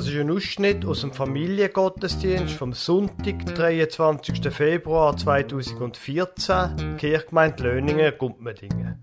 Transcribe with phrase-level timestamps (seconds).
[0.00, 4.50] Das ist ein Ausschnitt aus dem Familiengottesdienst vom Sonntag, 23.
[4.50, 8.98] Februar 2014, Kirchgemeinde Löningen, Gumpmedingen.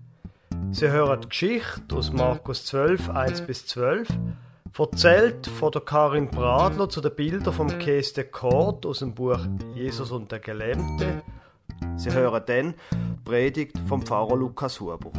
[0.72, 4.08] Sie hören die Geschichte aus Markus 12, 1 bis 12,
[4.76, 9.46] erzählt von der Karin Bradler zu den Bildern vom Käse de Kort aus dem Buch
[9.76, 11.22] Jesus und der Gelähmte.
[11.94, 12.74] Sie hören dann
[13.24, 15.12] Predigt vom Pfarrer Lukas Huber.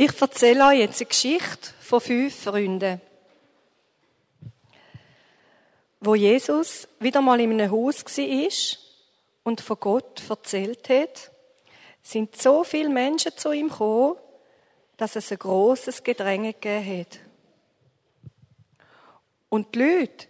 [0.00, 3.00] Ich erzähle euch jetzt eine Geschichte von fünf Freunden.
[5.98, 8.78] Wo Jesus wieder mal in einem Haus war
[9.42, 11.32] und von Gott erzählt hat,
[12.00, 14.14] sind so viele Menschen zu ihm gekommen,
[14.98, 17.18] dass es ein großes Gedränge gegeben hat.
[19.48, 20.28] Und die Leute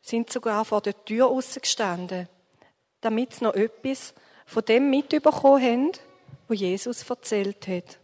[0.00, 2.28] sind sogar vor der Tür gestanden,
[3.00, 4.14] damit sie noch etwas
[4.46, 5.92] von dem mitbekommen haben,
[6.46, 7.98] was Jesus erzählt hat.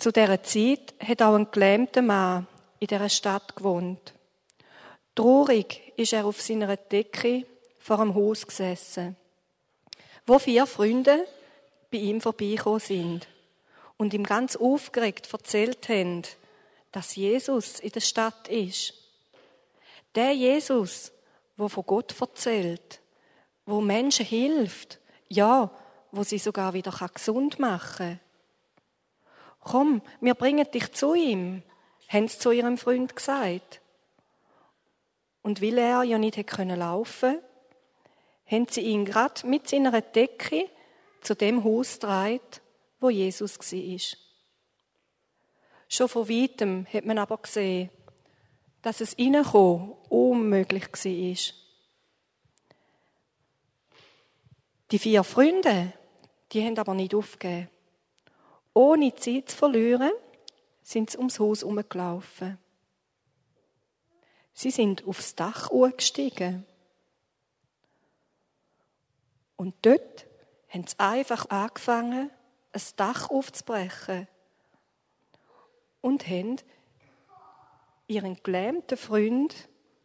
[0.00, 2.46] Zu dieser Zeit hat auch ein gelähmter Mann
[2.78, 4.14] in dieser Stadt gewohnt.
[5.14, 7.44] Traurig ist er auf seiner Decke
[7.78, 9.14] vor einem Haus gesessen,
[10.26, 11.26] wo vier Freunde
[11.90, 13.28] bei ihm vorbeigekommen sind
[13.98, 16.22] und ihm ganz aufgeregt erzählt haben,
[16.92, 18.94] dass Jesus in der Stadt ist.
[20.14, 21.12] Der Jesus,
[21.58, 23.00] wo von Gott erzählt,
[23.66, 24.98] wo Menschen hilft,
[25.28, 25.70] ja,
[26.10, 28.29] wo sie sogar wieder gesund machen kann
[29.60, 31.62] komm, wir bringen dich zu ihm,
[32.08, 33.80] haben sie zu ihrem Freund gesagt.
[35.42, 37.38] Und weil er ja nicht können laufen
[38.50, 40.68] haben sie ihn gerade mit seiner Decke
[41.20, 42.40] zu dem Haus getragen,
[42.98, 44.18] wo Jesus war.
[45.88, 47.90] Schon von weitem hat man aber gesehen,
[48.82, 51.54] dass es reinkommen unmöglich war.
[54.90, 55.92] Die vier Freunde,
[56.52, 57.68] die haben aber nicht aufgegeben.
[58.74, 60.12] Ohne Zeit zu verlieren,
[60.82, 62.58] sind sie ums Haus herumgelaufen.
[64.52, 66.66] Sie sind aufs Dach gestiegen.
[69.56, 70.26] Und dort
[70.68, 72.30] haben sie einfach angefangen,
[72.72, 74.28] ein Dach aufzubrechen.
[76.00, 76.56] Und haben
[78.06, 79.54] ihren gelähmten Freund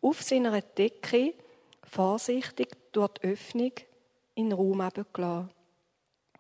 [0.01, 1.33] auf seiner Decke
[1.83, 3.71] vorsichtig durch die Öffnung
[4.35, 5.49] in den Raum abgelassen.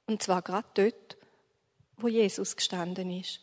[0.05, 1.17] Und zwar gerade dort,
[1.97, 3.41] wo Jesus gestanden ist.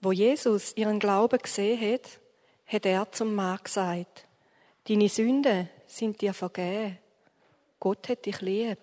[0.00, 2.20] Wo Jesus ihren Glauben gesehen hat,
[2.66, 4.26] hat er zum Mann gesagt,
[4.86, 6.98] deine Sünden sind dir vergeben.
[7.80, 8.78] Gott hat dich lieb.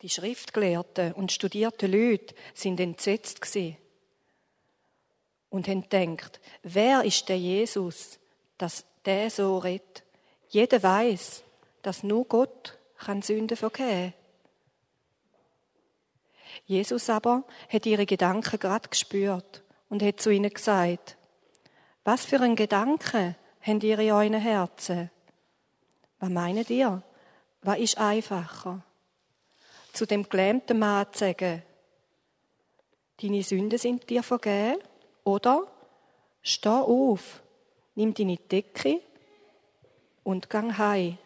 [0.00, 3.40] Die Schriftgelehrten und studierten Leute sind entsetzt
[5.50, 8.18] und haben gedacht, wer ist der Jesus,
[8.58, 10.02] dass der so redet.
[10.48, 11.42] Jeder weiß,
[11.82, 14.12] dass nur Gott kann Sünden vergeben.
[16.66, 21.16] Jesus aber hat ihre Gedanken gerade gespürt und hat zu ihnen gesagt,
[22.04, 25.10] was für ein Gedanke habt ihr in euren Herzen?
[26.20, 27.02] Was meint ihr?
[27.62, 28.82] Was ist einfacher?
[29.92, 31.62] Zu dem gelähmten Mann zu sagen,
[33.20, 34.78] deine Sünden sind dir vergeben?
[35.24, 35.66] Oder
[36.42, 37.42] steh auf,
[37.98, 39.00] nimm deine Decke
[40.22, 41.18] und gang heim.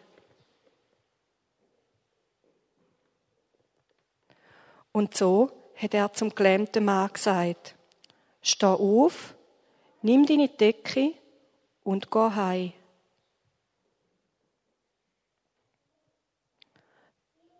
[4.91, 7.75] Und so hat er zum gelähmten Mann gesagt,
[8.41, 9.35] steh auf,
[10.01, 11.13] nimm deine Decke
[11.83, 12.73] und geh heim.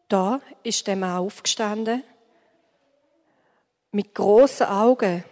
[0.10, 2.04] Da ist der Mann aufgestanden.
[3.92, 5.24] Mit großen Augen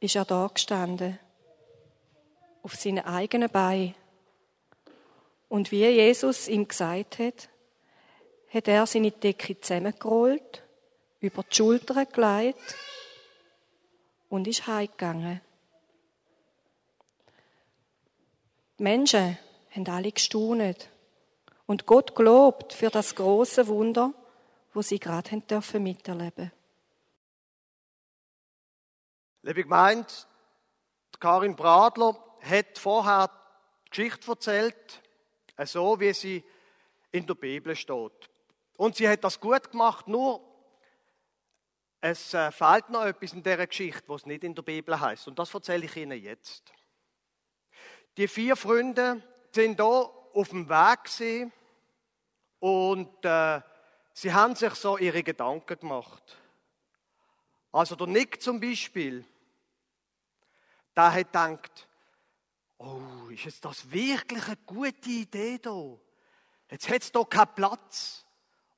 [0.00, 1.18] ist er da gestanden
[2.62, 3.94] auf seine eigenen Beine.
[5.48, 7.48] Und wie Jesus ihm gesagt hat,
[8.52, 10.62] hat er seine Decke zusammengerollt,
[11.20, 12.76] über die Schultern gelegt
[14.28, 15.40] und ist heimgegangen.
[18.78, 19.38] Die Menschen
[19.70, 20.88] haben alle gestaunet
[21.66, 24.12] und Gott gelobt für das große Wunder,
[24.72, 26.50] wo sie gerade haben dürfen miterleben.
[29.42, 30.08] Liebe Gemeinde,
[31.20, 33.30] Karin Bradler hat vorher
[33.86, 35.02] die Geschichte erzählt,
[35.64, 36.44] so wie sie
[37.10, 38.30] in der Bibel steht.
[38.76, 40.40] Und sie hat das gut gemacht, nur
[42.00, 45.28] es äh, fehlt noch etwas in dieser Geschichte, was nicht in der Bibel heißt.
[45.28, 46.72] Und das erzähle ich Ihnen jetzt.
[48.16, 49.22] Die vier Freunde
[49.52, 51.52] sind da auf dem Weg
[52.58, 53.60] und äh,
[54.12, 56.36] sie haben sich so ihre Gedanken gemacht.
[57.70, 59.24] Also der Nick zum Beispiel,
[60.96, 61.88] der hat gedacht,
[62.82, 65.96] oh, ist jetzt das wirklich eine gute Idee da?
[66.70, 68.24] Jetzt hat es hier keinen Platz.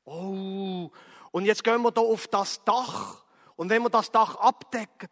[0.05, 0.91] Oh,
[1.31, 3.25] und jetzt gehen wir da auf das Dach.
[3.57, 5.09] Und wenn wir das Dach abdecken,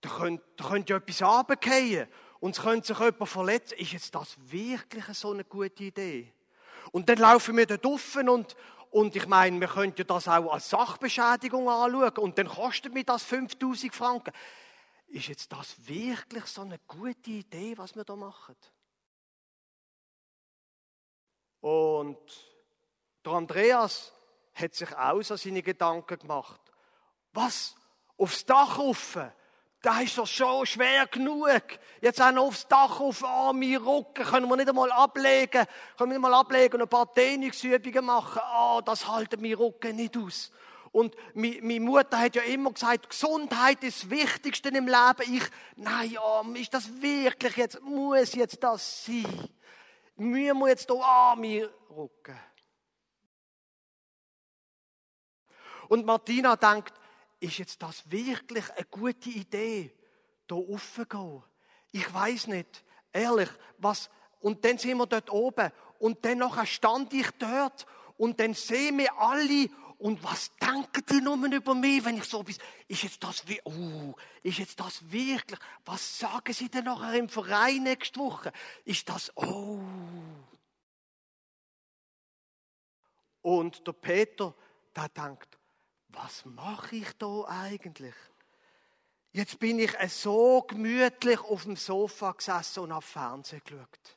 [0.00, 2.08] dann könnte, dann ja etwas runterfallen.
[2.40, 3.78] Und es könnte sich jemand verletzen.
[3.78, 6.32] Ist jetzt das wirklich so eine gute Idee?
[6.92, 8.54] Und dann laufen wir dort rauf und,
[8.90, 12.18] und ich meine, wir könnten ja das auch als Sachbeschädigung anschauen.
[12.18, 14.32] Und dann kostet mir das 5000 Franken.
[15.08, 18.56] Ist jetzt das wirklich so eine gute Idee, was wir da machen?
[21.60, 22.18] Und
[23.24, 24.12] der Andreas
[24.54, 26.60] hat sich auch so seine Gedanken gemacht.
[27.32, 27.74] Was?
[28.16, 29.18] Aufs Dach rauf?
[29.82, 31.62] Das ist doch schon schwer genug.
[32.00, 33.20] Jetzt auch noch aufs Dach auf,
[33.52, 35.66] mein Rücken, können wir nicht einmal ablegen,
[35.96, 38.40] können wir nicht mal ablegen und ein paar Dehnungsübungen machen.
[38.56, 40.50] oh, das halten mein Rücken nicht aus.
[40.96, 45.30] Und meine Mutter hat ja immer gesagt, Gesundheit ist das Wichtigste im Leben.
[45.30, 45.42] Ich,
[45.76, 49.26] nein, ja, ist das wirklich jetzt, muss jetzt das sein?
[50.16, 52.40] Müssen wir jetzt hier an mir rücken?
[55.88, 56.94] Und Martina denkt,
[57.40, 59.94] ist jetzt das wirklich eine gute Idee,
[60.48, 61.42] hier raufzugehen?
[61.92, 62.82] Ich weiß nicht,
[63.12, 64.08] ehrlich, was,
[64.40, 67.84] und dann sind wir dort oben und dann stand ich dort
[68.16, 72.42] und dann sehen wir alle und was denken die nur über mich, wenn ich so
[72.42, 72.56] bin?
[72.86, 75.58] Ist jetzt das, wie, uh, ist jetzt das wirklich?
[75.84, 78.52] Was sagen sie denn nachher im Verein nächste Woche?
[78.84, 79.80] Ist das, oh.
[83.40, 84.54] Und der Peter,
[84.94, 85.56] der denkt,
[86.08, 88.14] was mache ich da eigentlich?
[89.32, 94.16] Jetzt bin ich so gemütlich auf dem Sofa gesessen und auf Fernsehen geschaut.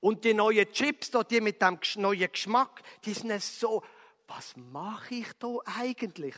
[0.00, 3.82] Und die neuen Chips, die mit dem neuen Geschmack, die sind so,
[4.26, 6.34] was mache ich da eigentlich?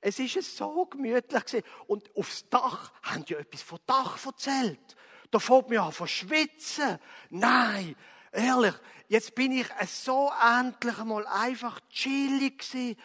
[0.00, 1.64] Es ist so gemütlich.
[1.86, 4.96] Und aufs Dach haben die etwas vom Dach erzählt.
[5.30, 6.98] Da fällt mir an von schwitzen.
[7.30, 7.94] Nein,
[8.32, 8.74] ehrlich,
[9.08, 12.96] jetzt bin ich so endlich mal einfach chillig.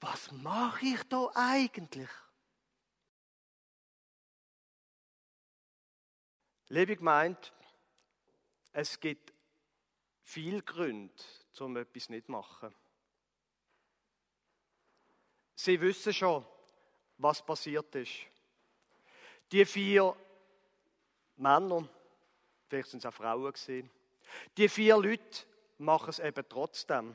[0.00, 2.10] Was mache ich da eigentlich?
[6.68, 7.52] Liebe meint,
[8.72, 9.34] es gibt
[10.22, 11.12] viel Gründe,
[11.60, 12.74] um etwas nicht zu machen.
[15.64, 16.44] Sie wissen schon,
[17.18, 18.10] was passiert ist.
[19.52, 20.16] Die vier
[21.36, 21.88] Männer,
[22.66, 23.88] vielleicht sind es auch Frauen gewesen,
[24.56, 25.44] die vier Leute
[25.78, 27.14] machen es eben trotzdem.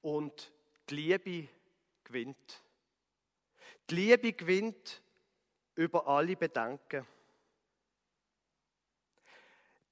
[0.00, 0.50] Und
[0.88, 1.48] die Liebe
[2.04, 2.62] gewinnt.
[3.90, 5.02] Die Liebe gewinnt
[5.74, 7.06] über alle Bedenken.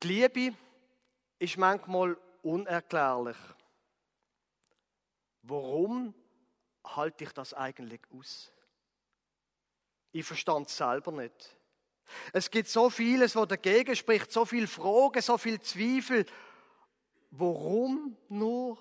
[0.03, 0.57] Die Liebe
[1.39, 3.37] ist manchmal unerklärlich.
[5.43, 6.15] Warum
[6.85, 8.53] halte ich das eigentlich aus?
[10.13, 11.57] Ich verstand es selber nicht.
[12.33, 16.27] Es gibt so vieles, was dagegen spricht, so viele Fragen, so viele Zweifel.
[17.31, 18.79] Warum nur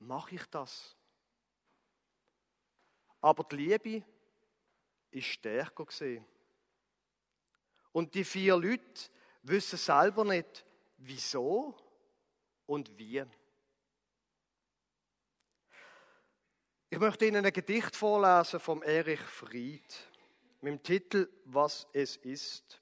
[0.00, 0.96] mache ich das?
[3.20, 4.04] Aber die Liebe
[5.10, 6.24] ist stärker gesehen.
[7.92, 9.10] Und die vier Leute
[9.42, 10.64] wissen selber nicht,
[10.98, 11.76] wieso
[12.66, 13.24] und wie.
[16.96, 19.94] Ich möchte Ihnen ein Gedicht vorlesen vom Erich Fried
[20.62, 22.80] mit dem Titel Was es ist.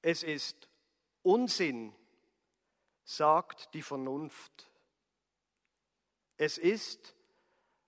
[0.00, 0.66] Es ist
[1.22, 1.94] Unsinn,
[3.04, 4.70] sagt die Vernunft.
[6.38, 7.14] Es ist,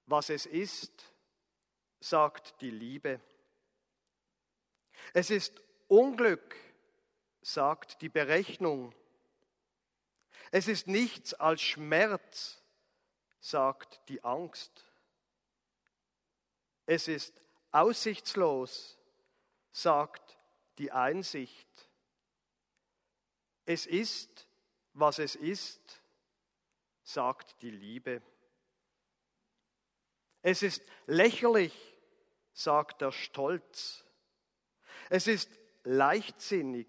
[0.05, 1.15] was es ist,
[1.99, 3.23] sagt die Liebe.
[5.15, 6.57] Es ist Unglück,
[7.41, 8.95] sagt die Berechnung.
[10.51, 12.63] Es ist nichts als Schmerz,
[13.41, 14.85] sagt die Angst.
[16.87, 17.41] Es ist
[17.73, 18.99] aussichtslos,
[19.73, 20.39] sagt
[20.79, 21.69] die Einsicht.
[23.65, 24.47] Es ist,
[24.93, 26.03] was es ist,
[27.03, 28.23] sagt die Liebe.
[30.43, 31.75] Es ist lächerlich,
[32.53, 34.05] sagt der Stolz.
[35.11, 35.51] Es ist
[35.83, 36.87] leichtsinnig,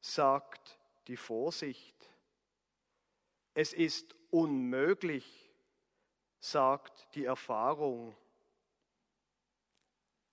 [0.00, 1.96] sagt die Vorsicht.
[3.54, 5.49] Es ist unmöglich,
[6.40, 8.16] sagt die Erfahrung.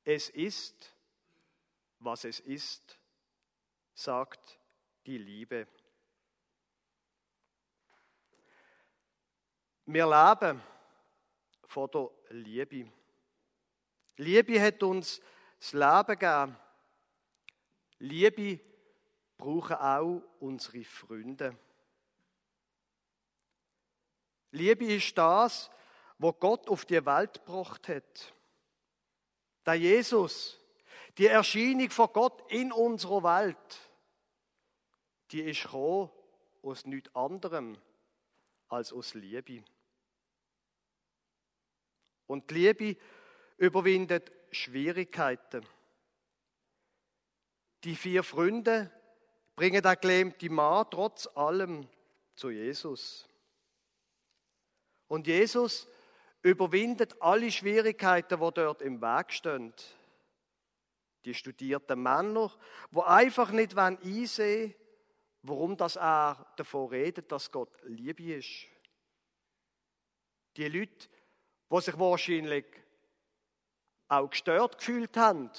[0.04, 0.96] Es ist,
[2.00, 2.98] was es ist,
[3.94, 4.58] sagt
[5.06, 5.68] die Liebe.
[9.86, 10.62] Wir leben
[11.66, 12.92] vor der Liebe.
[14.18, 15.22] Liebe hat uns
[15.60, 16.58] das Leben gegeben.
[18.00, 18.60] Liebe
[19.38, 21.58] brauchen auch unsere Freunde.
[24.52, 25.70] Liebe ist das,
[26.20, 28.34] wo Gott auf die Welt gebracht hat.
[29.66, 30.60] der Jesus,
[31.18, 33.80] die Erscheinung von Gott in unserer Welt,
[35.32, 36.10] die ist gekommen
[36.62, 37.78] aus nichts anderem
[38.70, 39.64] als aus Liebe.
[42.28, 43.00] Und die Liebe
[43.58, 45.66] überwindet Schwierigkeiten.
[47.84, 48.92] Die vier Freunde
[49.56, 51.88] bringen den gelähmten Mann trotz allem
[52.36, 53.28] zu Jesus.
[55.08, 55.88] Und Jesus
[56.48, 59.74] überwindet alle Schwierigkeiten, die dort im Weg stehen.
[61.26, 62.52] Die studierten Männer,
[62.92, 64.76] die einfach nicht einsehen wollen,
[65.44, 68.68] warum das er davon redet, dass Gott Liebe ist.
[70.56, 71.08] Die Leute,
[71.72, 72.66] die sich wahrscheinlich
[74.08, 75.52] auch gestört gefühlt haben,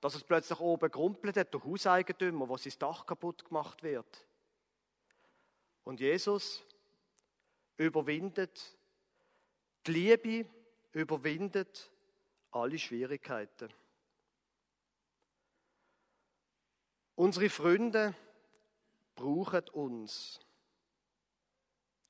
[0.00, 4.26] dass es plötzlich oben gerumpelt hat, der Hauseigentümer, wo sein Dach kaputt gemacht wird.
[5.84, 6.64] Und Jesus
[7.76, 8.78] überwindet,
[9.92, 10.48] die Liebe
[10.92, 11.90] überwindet
[12.50, 13.72] alle Schwierigkeiten.
[17.14, 18.14] Unsere Freunde
[19.14, 20.40] brauchen uns.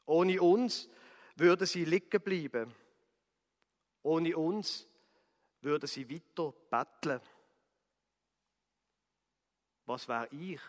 [0.07, 0.89] Ohne uns
[1.37, 2.75] würden sie liegen bleiben.
[4.03, 4.87] Ohne uns
[5.61, 7.21] würden sie weiter betteln.
[9.87, 10.61] Was wäre ich?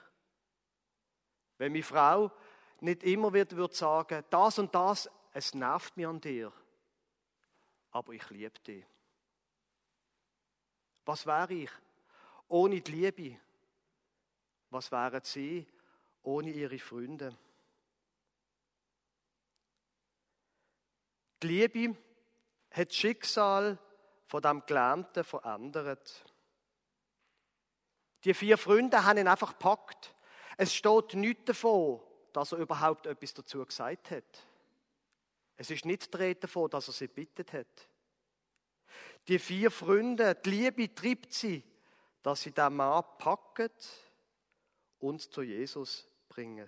[1.57, 2.31] Wenn meine Frau
[2.79, 6.51] nicht immer wird, würde sagen, das und das, es nervt mir an dir,
[7.91, 8.85] aber ich liebe dich.
[11.05, 11.69] Was wäre ich
[12.47, 13.39] ohne die Liebe?
[14.69, 15.67] Was wären sie
[16.23, 17.37] ohne ihre Freunde?
[21.43, 21.97] Die Liebe
[22.71, 23.77] hat das Schicksal
[24.27, 26.25] von dem Gelähmten verändert.
[28.23, 30.15] Die vier Freunde haben ihn einfach gepackt.
[30.57, 34.47] Es steht nichts davon, dass er überhaupt etwas dazu gesagt hat.
[35.61, 37.87] Es ist nicht die davon, dass er sie bittet hat.
[39.27, 41.63] Die vier Freunde, die Liebe treibt sie,
[42.23, 43.69] dass sie den Mann packen
[44.97, 46.67] und zu Jesus bringen.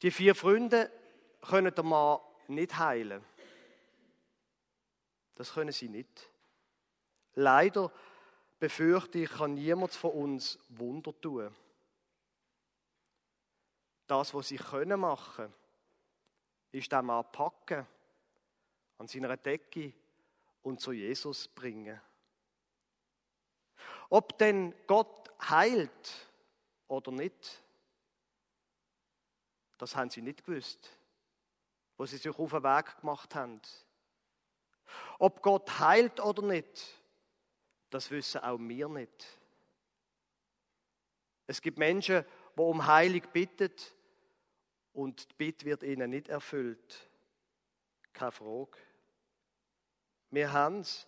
[0.00, 0.90] Die vier Freunde
[1.42, 3.22] können den Mann nicht heilen.
[5.34, 6.30] Das können sie nicht.
[7.34, 7.92] Leider
[8.58, 11.54] befürchte ich, kann niemand von uns Wunder tun.
[14.10, 15.54] Das, was sie können machen,
[16.72, 17.86] ist den Mann packen,
[18.98, 19.92] an seiner Decke
[20.62, 22.00] und zu Jesus bringen.
[24.08, 26.28] Ob denn Gott heilt
[26.88, 27.62] oder nicht,
[29.78, 30.90] das haben sie nicht gewusst,
[31.96, 33.60] wo sie sich auf den Weg gemacht haben.
[35.20, 37.00] Ob Gott heilt oder nicht,
[37.90, 39.38] das wissen auch wir nicht.
[41.46, 42.24] Es gibt Menschen,
[42.56, 43.70] die um Heilung bitten
[45.00, 47.08] und die Bitte wird ihnen nicht erfüllt.
[48.12, 48.76] Keine Frage.
[50.30, 51.06] Wir haben es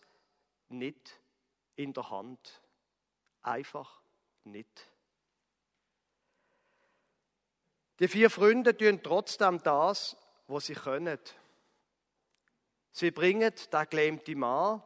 [0.70, 1.20] nicht
[1.76, 2.62] in der Hand.
[3.42, 4.00] Einfach
[4.44, 4.90] nicht.
[7.99, 11.18] Die vier Freunde tun trotzdem das, was sie können.
[12.92, 14.82] Sie bringen den gelähmten Mann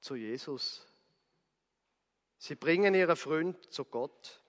[0.00, 0.84] zu Jesus.
[2.38, 4.42] Sie bringen ihren Freund zu Gott.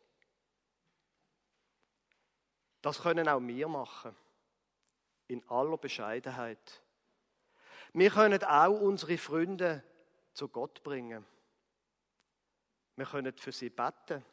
[2.85, 4.15] Das können auch wir machen.
[5.27, 6.83] In aller Bescheidenheit.
[7.93, 9.83] Wir können auch unsere Freunde
[10.33, 11.25] zu Gott bringen.
[12.95, 14.23] Wir können für sie beten.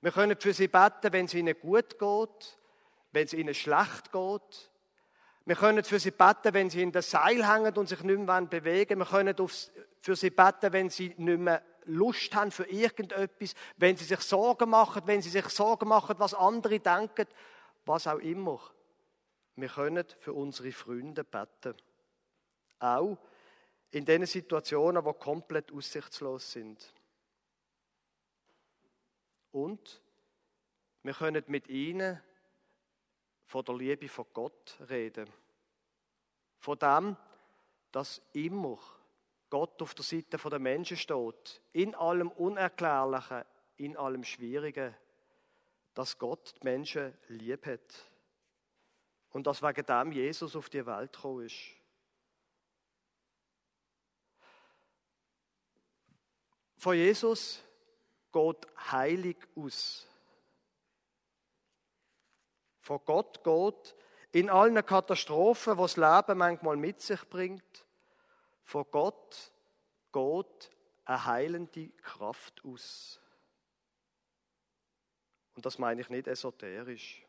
[0.00, 2.58] Wir können für sie beten, wenn es ihnen gut geht,
[3.12, 4.70] wenn es ihnen schlecht geht.
[5.44, 8.40] Wir können für sie beten, wenn sie in der Seil hängen und sich nicht mehr
[8.46, 13.96] bewegen Wir können für sie beten, wenn sie nicht mehr Lust haben für irgendetwas, wenn
[13.96, 17.26] sie sich Sorgen machen, wenn sie sich Sorgen machen, was andere denken,
[17.84, 18.60] was auch immer.
[19.56, 21.74] Wir können für unsere Freunde beten.
[22.78, 23.18] Auch
[23.90, 26.94] in den Situationen, die komplett aussichtslos sind.
[29.52, 30.00] Und
[31.02, 32.20] wir können mit ihnen
[33.46, 35.28] von der Liebe von Gott reden.
[36.58, 37.16] Von dem,
[37.90, 38.78] dass immer
[39.50, 41.60] Gott auf der Seite der Menschen steht.
[41.72, 43.44] In allem Unerklärlichen,
[43.76, 44.94] in allem Schwierigen.
[45.94, 48.06] Dass Gott die Menschen lieb hat.
[49.30, 51.58] Und dass wegen dem Jesus auf die Welt gekommen ist.
[56.76, 57.62] Von Jesus
[58.32, 60.08] geht heilig aus.
[62.80, 63.94] Von Gott geht
[64.32, 67.84] in allen Katastrophen, was das Leben manchmal mit sich bringt,
[68.70, 69.52] von Gott
[70.12, 70.70] geht
[71.04, 73.20] eine heilende Kraft aus.
[75.56, 77.26] Und das meine ich nicht esoterisch.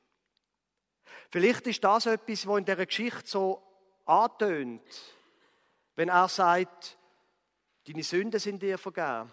[1.31, 3.61] Vielleicht ist das etwas, was in der Geschichte so
[4.05, 5.15] antönt.
[5.95, 6.97] wenn er sagt,
[7.87, 9.31] deine Sünden sind dir vergeben.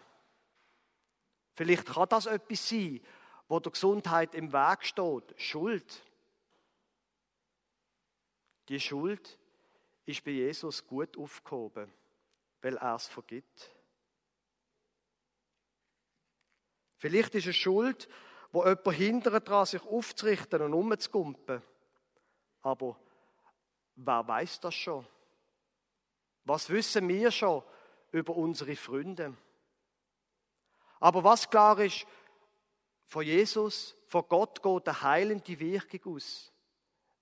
[1.55, 3.01] Vielleicht kann das etwas sein,
[3.49, 5.41] wo der Gesundheit im Weg steht.
[5.41, 6.03] Schuld.
[8.69, 9.39] Die Schuld
[10.09, 11.93] ist bei Jesus gut aufgehoben,
[12.63, 13.71] weil er es vergibt.
[16.97, 18.09] Vielleicht ist es Schuld,
[18.51, 21.63] wo jemand hindert daran, sich aufzurichten und umzugumpen.
[22.63, 22.99] Aber
[23.95, 25.07] wer weiß das schon?
[26.45, 27.63] Was wissen wir schon
[28.11, 29.37] über unsere Freunde?
[30.99, 32.07] Aber was klar ist,
[33.07, 36.53] von Jesus, von Gott geht eine heilende Wirkung aus.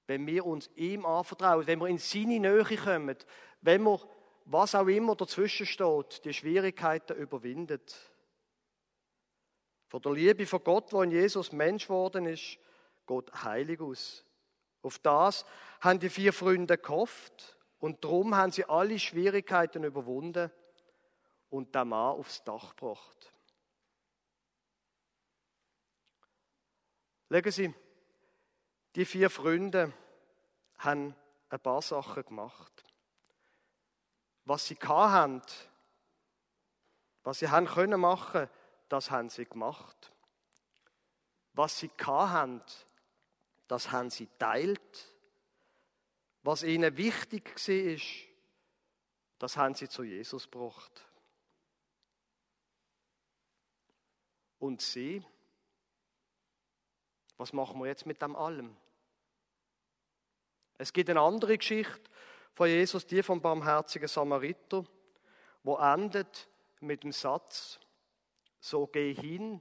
[0.07, 3.16] Wenn wir uns ihm anvertrauen, wenn wir in seine Nähe kommen,
[3.61, 4.00] wenn wir,
[4.46, 7.94] was auch immer dazwischen steht, die Schwierigkeiten überwindet.
[9.88, 12.58] Von der Liebe von Gott, wo in Jesus Mensch geworden ist,
[13.06, 14.24] geht heilig aus.
[14.82, 15.44] Auf das
[15.80, 20.50] haben die vier Freunde gehofft und darum haben sie alle Schwierigkeiten überwunden
[21.50, 23.32] und den Mann aufs Dach gebracht.
[27.28, 27.74] Legen Sie,
[28.94, 29.92] die vier Freunde
[30.78, 31.16] haben
[31.48, 32.86] ein paar Sachen gemacht.
[34.46, 35.42] Was sie haben,
[37.24, 38.48] was sie haben können machen,
[38.88, 40.12] das haben sie gemacht.
[41.52, 42.62] Was sie haben,
[43.66, 45.14] das haben sie teilt.
[46.42, 48.26] Was ihnen wichtig war,
[49.40, 51.04] das haben sie zu Jesus gebracht.
[54.60, 55.24] Und sie,
[57.36, 58.76] was machen wir jetzt mit dem allem?
[60.78, 62.10] Es gibt eine andere Geschichte
[62.56, 64.82] von Jesus, die vom barmherzigen Samariter,
[65.62, 66.48] wo endet
[66.80, 67.78] mit dem Satz,
[68.58, 69.60] so geh hin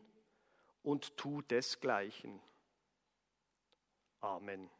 [0.81, 2.41] und tu desgleichen.
[4.21, 4.71] Amen.